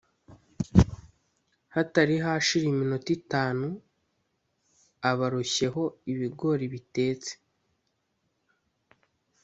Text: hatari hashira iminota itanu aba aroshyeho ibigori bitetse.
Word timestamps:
hatari 1.75 2.15
hashira 2.25 2.65
iminota 2.73 3.09
itanu 3.19 3.67
aba 5.09 5.23
aroshyeho 5.29 5.83
ibigori 6.11 6.65
bitetse. 6.73 7.31